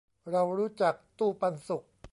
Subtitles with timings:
[0.31, 1.83] เรารู้จักตู้ปันสุข